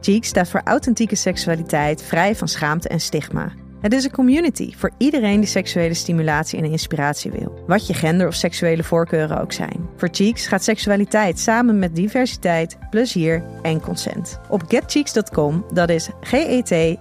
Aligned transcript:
Cheeks 0.00 0.28
staat 0.28 0.48
voor 0.48 0.60
authentieke 0.64 1.16
seksualiteit, 1.16 2.02
vrij 2.02 2.36
van 2.36 2.48
schaamte 2.48 2.88
en 2.88 3.00
stigma. 3.00 3.52
Het 3.80 3.92
is 3.92 4.04
een 4.04 4.10
community 4.10 4.72
voor 4.76 4.90
iedereen 4.98 5.40
die 5.40 5.48
seksuele 5.48 5.94
stimulatie 5.94 6.58
en 6.58 6.64
inspiratie 6.64 7.30
wil. 7.30 7.64
Wat 7.66 7.86
je 7.86 7.94
gender 7.94 8.26
of 8.26 8.34
seksuele 8.34 8.82
voorkeuren 8.82 9.40
ook 9.40 9.52
zijn. 9.52 9.88
Voor 9.96 10.08
Cheeks 10.12 10.46
gaat 10.46 10.64
seksualiteit 10.64 11.38
samen 11.38 11.78
met 11.78 11.96
diversiteit, 11.96 12.78
plezier 12.90 13.44
en 13.62 13.80
consent. 13.80 14.40
Op 14.48 14.62
getcheeks.com, 14.68 15.64
dat 15.72 15.90
is 15.90 16.08
G-E-T-C-H-E-E-X.com, 16.20 16.94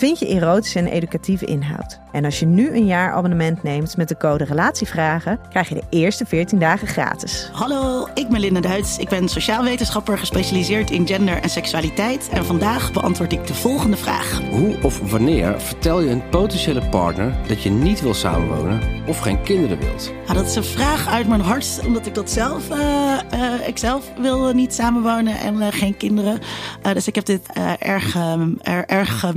vind 0.00 0.18
je 0.18 0.26
erotische 0.26 0.78
en 0.78 0.86
educatieve 0.86 1.44
inhoud. 1.44 1.98
En 2.12 2.24
als 2.24 2.38
je 2.38 2.46
nu 2.46 2.70
een 2.76 2.86
jaar 2.86 3.12
abonnement 3.12 3.62
neemt 3.62 3.96
met 3.96 4.08
de 4.08 4.16
code 4.16 4.44
Relatievragen, 4.44 5.38
krijg 5.50 5.68
je 5.68 5.74
de 5.74 5.82
eerste 5.90 6.26
14 6.26 6.58
dagen 6.58 6.88
gratis. 6.88 7.48
Hallo, 7.52 8.08
ik 8.14 8.28
ben 8.28 8.40
Linda 8.40 8.60
Duits. 8.60 8.98
Ik 8.98 9.08
ben 9.08 9.28
sociaal 9.28 9.62
wetenschapper 9.64 10.18
gespecialiseerd 10.18 10.90
in 10.90 11.06
gender 11.06 11.42
en 11.42 11.50
seksualiteit. 11.50 12.28
En 12.32 12.44
vandaag 12.44 12.92
beantwoord 12.92 13.32
ik 13.32 13.46
de 13.46 13.54
volgende 13.54 13.96
vraag. 13.96 14.40
Hoe 14.50 14.76
of 14.82 15.10
wanneer 15.10 15.60
vertel 15.60 16.00
je 16.00 16.10
een 16.10 16.28
potentiële 16.28 16.82
partner 16.88 17.34
dat 17.48 17.62
je 17.62 17.70
niet 17.70 18.00
wil 18.00 18.14
samenwonen 18.14 18.80
of 19.06 19.18
geen 19.18 19.42
kinderen 19.42 19.78
wilt? 19.78 20.12
Nou, 20.26 20.34
dat 20.38 20.46
is 20.46 20.54
een 20.54 20.64
vraag 20.64 21.08
uit 21.08 21.28
mijn 21.28 21.40
hart, 21.40 21.80
omdat 21.86 22.06
ik 22.06 22.14
dat 22.14 22.30
zelf, 22.30 22.70
eh, 22.70 23.12
eh, 23.30 23.68
ik 23.68 23.78
zelf 23.78 24.12
wil 24.20 24.52
niet 24.52 24.74
samenwonen 24.74 25.34
en 25.38 25.60
eh, 25.62 25.68
geen 25.70 25.96
kinderen. 25.96 26.38
Eh, 26.82 26.92
dus 26.92 27.06
ik 27.06 27.14
heb 27.14 27.24
dit 27.24 27.40
eh, 27.52 27.72
erg, 27.78 28.14
eh, 28.16 28.34
er- 28.62 28.86
erg 28.86 29.24
eh, 29.24 29.32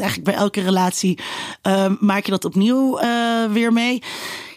Eigenlijk 0.00 0.30
bij 0.30 0.38
elke 0.38 0.60
relatie 0.60 1.18
eh, 1.62 1.92
maak 2.00 2.24
je 2.24 2.30
dat 2.30 2.44
opnieuw 2.44 2.98
eh, 2.98 3.44
weer 3.52 3.72
mee. 3.72 4.02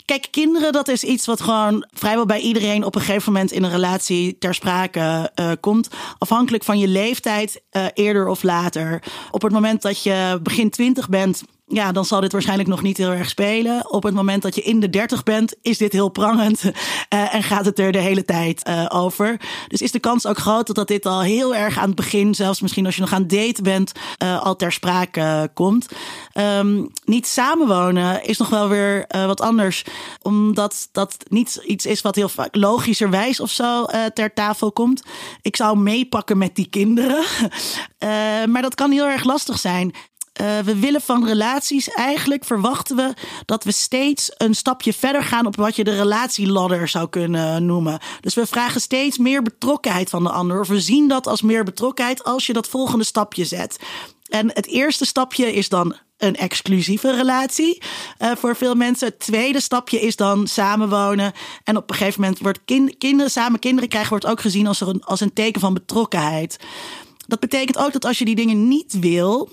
Kijk, 0.09 0.27
kinderen, 0.31 0.71
dat 0.71 0.87
is 0.87 1.03
iets 1.03 1.25
wat 1.25 1.41
gewoon 1.41 1.85
vrijwel 1.93 2.25
bij 2.25 2.39
iedereen 2.39 2.83
op 2.83 2.95
een 2.95 3.01
gegeven 3.01 3.31
moment 3.31 3.51
in 3.51 3.63
een 3.63 3.69
relatie 3.69 4.37
ter 4.37 4.53
sprake 4.53 5.31
eh, 5.35 5.51
komt. 5.59 5.89
Afhankelijk 6.17 6.63
van 6.63 6.79
je 6.79 6.87
leeftijd, 6.87 7.61
eh, 7.69 7.85
eerder 7.93 8.27
of 8.27 8.43
later. 8.43 9.03
Op 9.31 9.41
het 9.41 9.51
moment 9.51 9.81
dat 9.81 10.03
je 10.03 10.39
begin 10.43 10.69
twintig 10.69 11.09
bent, 11.09 11.43
ja, 11.69 11.91
dan 11.91 12.05
zal 12.05 12.21
dit 12.21 12.31
waarschijnlijk 12.31 12.69
nog 12.69 12.81
niet 12.81 12.97
heel 12.97 13.11
erg 13.11 13.29
spelen. 13.29 13.91
Op 13.91 14.03
het 14.03 14.13
moment 14.13 14.41
dat 14.41 14.55
je 14.55 14.61
in 14.61 14.79
de 14.79 14.89
30 14.89 15.23
bent, 15.23 15.55
is 15.61 15.77
dit 15.77 15.91
heel 15.91 16.09
prangend 16.09 16.61
eh, 17.09 17.33
en 17.33 17.43
gaat 17.43 17.65
het 17.65 17.79
er 17.79 17.91
de 17.91 17.99
hele 17.99 18.25
tijd 18.25 18.63
eh, 18.63 18.85
over. 18.89 19.41
Dus 19.67 19.81
is 19.81 19.91
de 19.91 19.99
kans 19.99 20.25
ook 20.25 20.37
groot 20.37 20.75
dat 20.75 20.87
dit 20.87 21.05
al 21.05 21.21
heel 21.21 21.55
erg 21.55 21.77
aan 21.77 21.87
het 21.87 21.95
begin, 21.95 22.35
zelfs 22.35 22.61
misschien 22.61 22.85
als 22.85 22.95
je 22.95 23.01
nog 23.01 23.13
aan 23.13 23.21
het 23.21 23.29
daten 23.29 23.63
bent, 23.63 23.91
eh, 24.17 24.41
al 24.41 24.55
ter 24.55 24.71
sprake 24.71 25.51
komt. 25.53 25.87
Ehm, 26.31 26.85
niet 27.05 27.27
samenwonen 27.27 28.25
is 28.25 28.37
nog 28.37 28.49
wel 28.49 28.69
weer 28.69 29.05
wat 29.07 29.41
anders, 29.41 29.83
omdat 30.21 30.89
dat 30.91 31.17
niet 31.27 31.61
iets 31.65 31.85
is 31.85 32.01
wat 32.01 32.15
heel 32.15 32.29
vaak 32.29 32.55
logischerwijs 32.55 33.39
of 33.39 33.49
zo 33.49 33.85
ter 34.13 34.33
tafel 34.33 34.71
komt. 34.71 35.03
Ik 35.41 35.55
zou 35.55 35.77
meepakken 35.77 36.37
met 36.37 36.55
die 36.55 36.69
kinderen, 36.69 37.23
maar 38.51 38.61
dat 38.61 38.75
kan 38.75 38.91
heel 38.91 39.07
erg 39.07 39.23
lastig 39.23 39.59
zijn. 39.59 39.93
Eh, 40.39 40.59
we 40.59 40.75
willen 40.75 41.01
van 41.01 41.25
relaties, 41.25 41.89
eigenlijk 41.89 42.45
verwachten 42.45 42.95
we 42.95 43.13
dat 43.45 43.63
we 43.63 43.71
steeds 43.71 44.31
een 44.37 44.55
stapje 44.55 44.93
verder 44.93 45.23
gaan 45.23 45.45
op 45.45 45.55
wat 45.55 45.75
je 45.75 45.83
de 45.83 45.95
relatieladder 45.95 46.87
zou 46.87 47.09
kunnen 47.09 47.65
noemen. 47.65 47.99
Dus 48.21 48.33
we 48.33 48.45
vragen 48.45 48.81
steeds 48.81 49.17
meer 49.17 49.41
betrokkenheid 49.41 50.09
van 50.09 50.23
de 50.23 50.29
ander. 50.29 50.59
Of 50.59 50.67
we 50.67 50.81
zien 50.81 51.07
dat 51.07 51.27
als 51.27 51.41
meer 51.41 51.63
betrokkenheid 51.63 52.23
als 52.23 52.45
je 52.45 52.53
dat 52.53 52.67
volgende 52.67 53.03
stapje 53.03 53.45
zet. 53.45 53.79
En 54.29 54.51
het 54.53 54.67
eerste 54.67 55.05
stapje 55.05 55.53
is 55.53 55.69
dan 55.69 55.95
een 56.17 56.35
exclusieve 56.35 57.15
relatie 57.15 57.81
eh, 58.17 58.31
voor 58.35 58.55
veel 58.55 58.75
mensen. 58.75 59.07
Het 59.07 59.19
tweede 59.19 59.59
stapje 59.59 59.99
is 60.01 60.15
dan 60.15 60.47
samenwonen. 60.47 61.31
En 61.63 61.77
op 61.77 61.89
een 61.89 61.95
gegeven 61.95 62.21
moment 62.21 62.39
wordt 62.39 62.59
kind, 62.65 62.97
kinderen 62.97 63.31
samen 63.31 63.59
kinderen 63.59 63.89
krijgen 63.89 64.09
wordt 64.09 64.25
ook 64.25 64.41
gezien 64.41 64.67
als, 64.67 64.81
een, 64.81 65.03
als 65.03 65.19
een 65.19 65.33
teken 65.33 65.61
van 65.61 65.73
betrokkenheid. 65.73 66.59
Dat 67.27 67.39
betekent 67.39 67.77
ook 67.77 67.93
dat 67.93 68.05
als 68.05 68.17
je 68.17 68.25
die 68.25 68.35
dingen 68.35 68.67
niet 68.67 68.99
wil, 68.99 69.49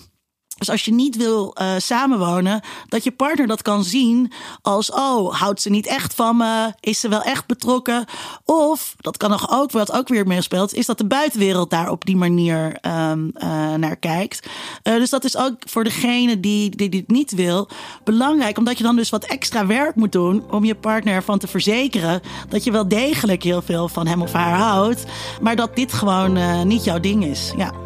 dus 0.57 0.71
als 0.71 0.85
je 0.85 0.93
niet 0.93 1.17
wil 1.17 1.55
eh, 1.55 1.73
samenwonen, 1.79 2.61
dat 2.89 3.05
je 3.05 3.11
partner 3.11 3.47
dat 3.47 3.63
kan 3.63 3.85
zien 3.85 4.33
als: 4.63 4.91
oh, 4.91 5.35
houdt 5.35 5.61
ze 5.61 5.71
niet 5.71 5.87
echt 5.87 6.15
van 6.15 6.37
me? 6.37 6.73
Is 6.81 7.01
ze 7.01 7.09
wel 7.09 7.23
echt 7.23 7.47
betrokken? 7.47 8.05
Of, 8.45 8.95
dat 8.97 9.17
kan 9.17 9.31
nog 9.31 9.51
ook, 9.51 9.71
wat 9.71 9.93
ook 9.93 10.09
weer 10.09 10.27
meespeelt, 10.27 10.75
is 10.75 10.87
dat 10.87 10.99
de 10.99 11.07
buitenwereld 11.07 11.71
daar 11.71 11.91
op 11.91 12.05
die 12.05 12.17
manier 12.17 12.79
ehm, 12.81 13.29
eh, 13.35 13.75
naar 13.75 13.97
kijkt. 13.97 14.49
Eh, 14.83 14.95
dus 14.95 15.11
dat 15.11 15.25
is 15.25 15.37
ook 15.37 15.55
voor 15.59 15.85
degene 15.85 16.41
die, 16.41 16.77
die 16.77 16.89
dit 16.89 17.09
niet 17.09 17.33
wil 17.33 17.69
belangrijk, 18.05 18.59
omdat 18.59 18.79
je 18.79 18.85
dan 18.85 18.97
dus 18.97 19.11
wat 19.11 19.25
extra 19.25 19.67
werk 19.67 19.95
moet 19.95 20.13
doen 20.13 20.45
om 20.51 20.65
je 20.65 20.75
partner 20.75 21.15
ervan 21.15 21.39
te 21.39 21.47
verzekeren 21.47 22.21
dat 22.49 22.65
je 22.65 22.71
wel 22.71 22.89
degelijk 22.89 23.43
heel 23.43 23.63
veel 23.63 23.89
van 23.89 24.07
hem 24.07 24.23
of 24.23 24.33
haar 24.33 24.59
houdt, 24.59 25.05
maar 25.41 25.57
dat 25.57 25.77
dit 25.77 25.93
gewoon 25.93 26.67
niet 26.67 26.85
jouw 26.85 27.01
ding 27.01 27.25
is. 27.25 27.53
Ja. 27.57 27.86